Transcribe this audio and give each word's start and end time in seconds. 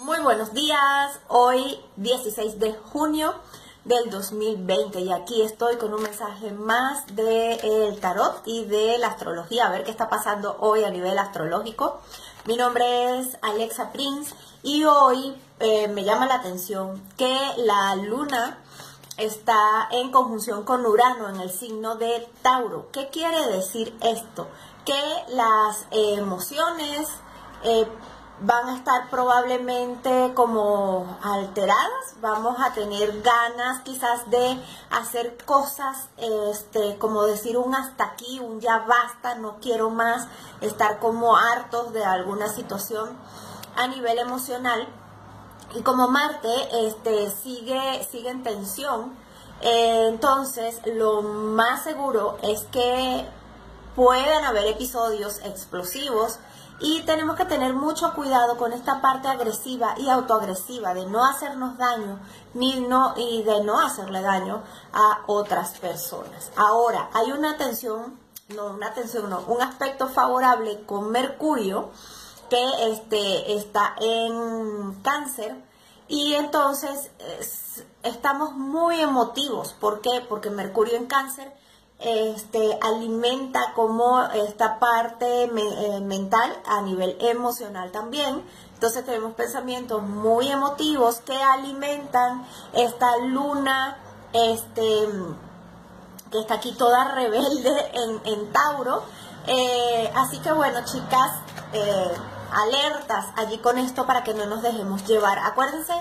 Muy 0.00 0.20
buenos 0.20 0.54
días, 0.54 1.18
hoy 1.26 1.80
16 1.96 2.60
de 2.60 2.72
junio 2.72 3.34
del 3.84 4.08
2020 4.10 5.00
y 5.00 5.10
aquí 5.10 5.42
estoy 5.42 5.76
con 5.76 5.92
un 5.92 6.02
mensaje 6.02 6.52
más 6.52 7.04
del 7.16 7.98
tarot 7.98 8.42
y 8.46 8.64
de 8.66 8.96
la 8.98 9.08
astrología, 9.08 9.66
a 9.66 9.70
ver 9.70 9.82
qué 9.82 9.90
está 9.90 10.08
pasando 10.08 10.56
hoy 10.60 10.84
a 10.84 10.90
nivel 10.90 11.18
astrológico. 11.18 11.98
Mi 12.44 12.56
nombre 12.56 13.18
es 13.18 13.38
Alexa 13.42 13.90
Prince 13.90 14.36
y 14.62 14.84
hoy 14.84 15.36
eh, 15.58 15.88
me 15.88 16.04
llama 16.04 16.26
la 16.26 16.36
atención 16.36 17.02
que 17.16 17.36
la 17.56 17.96
luna 17.96 18.58
está 19.16 19.88
en 19.90 20.12
conjunción 20.12 20.62
con 20.62 20.86
Urano 20.86 21.28
en 21.28 21.40
el 21.40 21.50
signo 21.50 21.96
de 21.96 22.28
Tauro. 22.42 22.88
¿Qué 22.92 23.08
quiere 23.08 23.48
decir 23.48 23.98
esto? 24.00 24.46
Que 24.84 25.34
las 25.34 25.88
emociones... 25.90 27.08
Eh, 27.64 27.88
van 28.40 28.68
a 28.68 28.76
estar 28.76 29.10
probablemente 29.10 30.32
como 30.34 31.18
alteradas, 31.22 32.14
vamos 32.20 32.56
a 32.60 32.72
tener 32.72 33.20
ganas 33.22 33.80
quizás 33.80 34.30
de 34.30 34.58
hacer 34.90 35.36
cosas, 35.44 36.08
este, 36.16 36.98
como 36.98 37.24
decir 37.24 37.56
un 37.58 37.74
hasta 37.74 38.04
aquí, 38.04 38.38
un 38.38 38.60
ya 38.60 38.80
basta, 38.80 39.34
no 39.34 39.56
quiero 39.60 39.90
más, 39.90 40.28
estar 40.60 41.00
como 41.00 41.36
hartos 41.36 41.92
de 41.92 42.04
alguna 42.04 42.48
situación 42.48 43.10
a 43.76 43.88
nivel 43.88 44.18
emocional. 44.18 44.88
Y 45.74 45.82
como 45.82 46.08
Marte 46.08 46.86
este, 46.86 47.30
sigue, 47.30 48.06
sigue 48.10 48.30
en 48.30 48.42
tensión, 48.42 49.16
eh, 49.60 50.06
entonces 50.08 50.80
lo 50.86 51.22
más 51.22 51.82
seguro 51.82 52.38
es 52.42 52.62
que 52.70 53.28
puedan 53.96 54.44
haber 54.44 54.68
episodios 54.68 55.40
explosivos 55.40 56.38
y 56.80 57.02
tenemos 57.02 57.36
que 57.36 57.44
tener 57.44 57.74
mucho 57.74 58.14
cuidado 58.14 58.56
con 58.56 58.72
esta 58.72 59.00
parte 59.00 59.28
agresiva 59.28 59.94
y 59.98 60.08
autoagresiva 60.08 60.94
de 60.94 61.06
no 61.06 61.24
hacernos 61.24 61.76
daño 61.76 62.20
ni 62.54 62.80
no 62.80 63.14
y 63.16 63.42
de 63.42 63.62
no 63.64 63.80
hacerle 63.80 64.22
daño 64.22 64.62
a 64.92 65.22
otras 65.26 65.78
personas. 65.78 66.52
Ahora, 66.56 67.10
hay 67.14 67.32
una 67.32 67.56
tensión, 67.56 68.18
no 68.54 68.66
una 68.66 68.92
tensión, 68.92 69.28
no, 69.28 69.40
un 69.48 69.60
aspecto 69.60 70.08
favorable 70.08 70.82
con 70.84 71.10
Mercurio 71.10 71.90
que 72.48 72.92
este 72.92 73.54
está 73.56 73.94
en 74.00 74.94
Cáncer 75.02 75.56
y 76.06 76.34
entonces 76.34 77.10
estamos 78.02 78.52
muy 78.52 79.00
emotivos, 79.00 79.74
¿por 79.74 80.00
qué? 80.00 80.24
Porque 80.26 80.48
Mercurio 80.48 80.96
en 80.96 81.06
Cáncer 81.06 81.52
este, 82.00 82.78
alimenta 82.80 83.72
como 83.74 84.22
esta 84.22 84.78
parte 84.78 85.44
eh, 85.44 86.00
mental 86.00 86.56
a 86.66 86.80
nivel 86.82 87.16
emocional 87.20 87.90
también. 87.90 88.42
Entonces 88.74 89.04
tenemos 89.04 89.34
pensamientos 89.34 90.02
muy 90.02 90.48
emotivos 90.48 91.20
que 91.20 91.34
alimentan 91.34 92.46
esta 92.72 93.16
luna, 93.18 93.98
este, 94.32 95.08
que 96.30 96.38
está 96.38 96.54
aquí 96.54 96.72
toda 96.72 97.12
rebelde 97.12 97.72
en, 98.24 98.52
Tauro. 98.52 99.02
Eh, 99.48 100.12
así 100.14 100.38
que 100.38 100.52
bueno, 100.52 100.84
chicas, 100.84 101.32
eh, 101.72 102.12
alertas 102.52 103.26
allí 103.36 103.58
con 103.58 103.78
esto 103.78 104.06
para 104.06 104.22
que 104.22 104.34
no 104.34 104.46
nos 104.46 104.62
dejemos 104.62 105.04
llevar. 105.04 105.38
Acuérdense 105.40 105.94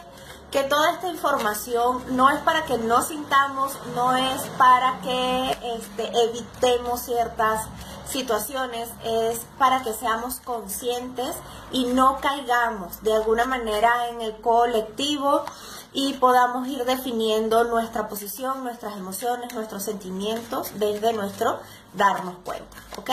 que 0.51 0.63
toda 0.63 0.93
esta 0.93 1.09
información 1.09 2.03
no 2.15 2.29
es 2.29 2.39
para 2.39 2.65
que 2.65 2.77
no 2.77 3.01
sintamos, 3.01 3.73
no 3.95 4.15
es 4.15 4.41
para 4.57 4.99
que 5.01 5.51
este, 5.75 6.09
evitemos 6.25 7.01
ciertas 7.01 7.67
situaciones, 8.07 8.89
es 9.03 9.45
para 9.57 9.83
que 9.83 9.93
seamos 9.93 10.39
conscientes 10.39 11.35
y 11.71 11.85
no 11.87 12.19
caigamos 12.21 13.03
de 13.03 13.13
alguna 13.13 13.45
manera 13.45 14.07
en 14.09 14.21
el 14.21 14.37
colectivo 14.37 15.43
y 15.91 16.13
podamos 16.13 16.67
ir 16.67 16.85
definiendo 16.85 17.65
nuestra 17.65 18.07
posición, 18.07 18.63
nuestras 18.63 18.95
emociones, 18.95 19.53
nuestros 19.53 19.83
sentimientos 19.83 20.71
desde 20.75 21.11
nuestro 21.11 21.59
darnos 21.93 22.35
cuenta, 22.45 22.77
¿ok? 22.97 23.09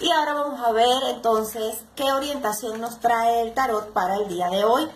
Y 0.00 0.10
ahora 0.10 0.34
vamos 0.34 0.60
a 0.60 0.72
ver 0.72 1.02
entonces 1.10 1.76
qué 1.94 2.12
orientación 2.12 2.80
nos 2.80 2.98
trae 2.98 3.42
el 3.42 3.54
tarot 3.54 3.92
para 3.92 4.16
el 4.16 4.28
día 4.28 4.48
de 4.48 4.64
hoy. 4.64 4.88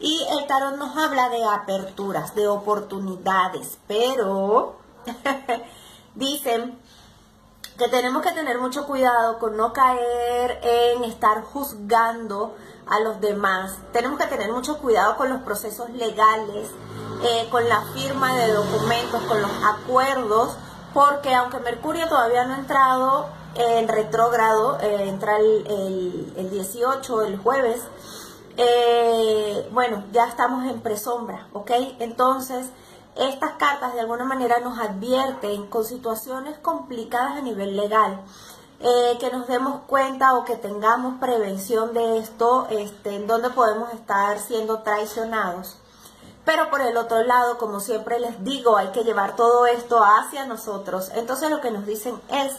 Y 0.00 0.26
el 0.30 0.46
tarot 0.46 0.76
nos 0.76 0.96
habla 0.96 1.28
de 1.28 1.44
aperturas, 1.44 2.34
de 2.34 2.48
oportunidades, 2.48 3.78
pero 3.86 4.76
dicen 6.14 6.78
que 7.76 7.88
tenemos 7.88 8.22
que 8.22 8.32
tener 8.32 8.58
mucho 8.58 8.86
cuidado 8.86 9.38
con 9.38 9.58
no 9.58 9.74
caer 9.74 10.58
en 10.62 11.04
estar 11.04 11.42
juzgando 11.42 12.56
a 12.86 13.00
los 13.00 13.20
demás. 13.20 13.76
Tenemos 13.92 14.18
que 14.18 14.26
tener 14.26 14.50
mucho 14.52 14.78
cuidado 14.78 15.16
con 15.16 15.28
los 15.28 15.42
procesos 15.42 15.90
legales, 15.90 16.70
eh, 17.22 17.48
con 17.50 17.68
la 17.68 17.82
firma 17.92 18.34
de 18.36 18.54
documentos, 18.54 19.22
con 19.24 19.42
los 19.42 19.50
acuerdos, 19.64 20.56
porque 20.94 21.34
aunque 21.34 21.58
Mercurio 21.58 22.08
todavía 22.08 22.44
no 22.44 22.54
ha 22.54 22.58
entrado 22.58 23.28
en 23.54 23.86
retrógrado, 23.86 24.78
eh, 24.80 25.08
entra 25.08 25.36
el, 25.38 25.66
el, 25.66 26.32
el 26.36 26.50
18, 26.50 27.22
el 27.22 27.38
jueves, 27.38 27.82
eh, 28.56 29.68
bueno, 29.72 30.04
ya 30.12 30.26
estamos 30.26 30.64
en 30.70 30.80
presombra, 30.80 31.48
¿ok? 31.52 31.70
Entonces, 31.98 32.66
estas 33.16 33.52
cartas 33.52 33.94
de 33.94 34.00
alguna 34.00 34.24
manera 34.24 34.60
nos 34.60 34.78
advierten 34.78 35.66
con 35.66 35.84
situaciones 35.84 36.58
complicadas 36.58 37.36
a 37.36 37.42
nivel 37.42 37.76
legal. 37.76 38.20
Eh, 38.82 39.18
que 39.20 39.30
nos 39.30 39.46
demos 39.46 39.82
cuenta 39.86 40.34
o 40.38 40.44
que 40.46 40.56
tengamos 40.56 41.20
prevención 41.20 41.92
de 41.92 42.16
esto, 42.16 42.66
este, 42.70 43.14
en 43.14 43.26
donde 43.26 43.50
podemos 43.50 43.92
estar 43.92 44.38
siendo 44.38 44.78
traicionados. 44.78 45.76
Pero 46.46 46.70
por 46.70 46.80
el 46.80 46.96
otro 46.96 47.22
lado, 47.22 47.58
como 47.58 47.80
siempre 47.80 48.18
les 48.18 48.42
digo, 48.42 48.78
hay 48.78 48.88
que 48.88 49.04
llevar 49.04 49.36
todo 49.36 49.66
esto 49.66 50.02
hacia 50.02 50.46
nosotros. 50.46 51.10
Entonces 51.14 51.50
lo 51.50 51.60
que 51.60 51.70
nos 51.70 51.84
dicen 51.84 52.18
es, 52.30 52.54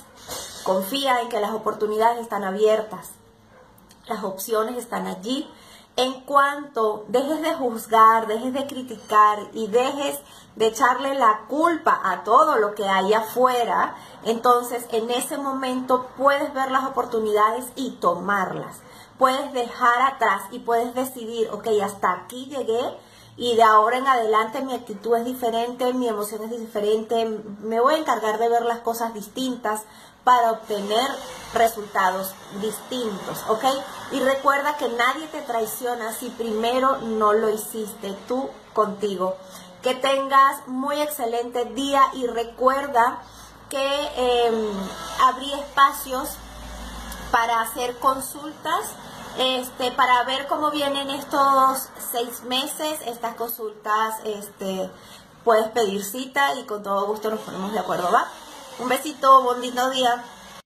confía 0.63 1.21
en 1.21 1.29
que 1.29 1.39
las 1.39 1.51
oportunidades 1.51 2.19
están 2.19 2.43
abiertas, 2.43 3.09
las 4.05 4.23
opciones 4.23 4.77
están 4.77 5.07
allí, 5.07 5.49
en 5.95 6.21
cuanto 6.21 7.05
dejes 7.09 7.41
de 7.41 7.53
juzgar, 7.53 8.27
dejes 8.27 8.53
de 8.53 8.65
criticar 8.65 9.39
y 9.53 9.67
dejes 9.67 10.19
de 10.55 10.67
echarle 10.67 11.15
la 11.15 11.41
culpa 11.47 11.99
a 12.03 12.23
todo 12.23 12.57
lo 12.57 12.75
que 12.75 12.87
hay 12.87 13.13
afuera, 13.13 13.95
entonces 14.23 14.85
en 14.91 15.09
ese 15.11 15.37
momento 15.37 16.07
puedes 16.17 16.53
ver 16.53 16.71
las 16.71 16.85
oportunidades 16.85 17.65
y 17.75 17.91
tomarlas. 17.91 18.79
Puedes 19.17 19.53
dejar 19.53 20.01
atrás 20.01 20.43
y 20.51 20.59
puedes 20.59 20.95
decidir, 20.95 21.49
ok, 21.51 21.67
hasta 21.83 22.11
aquí 22.11 22.45
llegué 22.45 22.97
y 23.37 23.55
de 23.55 23.63
ahora 23.63 23.97
en 23.97 24.07
adelante 24.07 24.61
mi 24.61 24.73
actitud 24.73 25.15
es 25.15 25.25
diferente, 25.25 25.93
mi 25.93 26.07
emoción 26.07 26.43
es 26.43 26.51
diferente, 26.51 27.25
me 27.61 27.79
voy 27.79 27.95
a 27.95 27.97
encargar 27.97 28.37
de 28.39 28.49
ver 28.49 28.63
las 28.63 28.79
cosas 28.79 29.13
distintas 29.13 29.81
para 30.23 30.51
obtener 30.51 31.09
resultados 31.53 32.33
distintos, 32.61 33.43
¿ok? 33.47 33.63
Y 34.11 34.19
recuerda 34.19 34.77
que 34.77 34.87
nadie 34.89 35.27
te 35.27 35.41
traiciona 35.41 36.13
si 36.13 36.29
primero 36.29 36.97
no 36.97 37.33
lo 37.33 37.49
hiciste 37.49 38.15
tú 38.27 38.49
contigo. 38.73 39.35
Que 39.81 39.95
tengas 39.95 40.67
muy 40.67 41.01
excelente 41.01 41.65
día 41.65 42.03
y 42.13 42.27
recuerda 42.27 43.23
que 43.69 44.09
eh, 44.15 44.71
abrí 45.23 45.51
espacios 45.53 46.29
para 47.31 47.61
hacer 47.61 47.97
consultas, 47.97 48.91
este, 49.37 49.91
para 49.91 50.23
ver 50.23 50.47
cómo 50.47 50.71
vienen 50.71 51.09
estos 51.09 51.89
seis 52.11 52.43
meses, 52.43 52.99
estas 53.05 53.35
consultas, 53.35 54.15
este, 54.25 54.89
puedes 55.43 55.69
pedir 55.69 56.03
cita 56.03 56.55
y 56.55 56.63
con 56.63 56.83
todo 56.83 57.05
gusto 57.07 57.29
nos 57.29 57.39
ponemos 57.39 57.71
de 57.71 57.79
acuerdo, 57.79 58.11
¿va? 58.11 58.27
Un 58.79 58.89
besito, 58.89 59.55
lindo 59.59 59.89
día. 59.89 60.23